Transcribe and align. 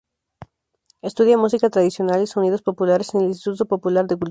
Estudia 1.03 1.37
música 1.37 1.69
tradicional 1.69 2.23
y 2.23 2.25
sonidos 2.25 2.63
populares 2.63 3.13
en 3.13 3.21
el 3.21 3.27
Instituto 3.27 3.67
Popular 3.67 4.07
de 4.07 4.15
Cultura. 4.15 4.19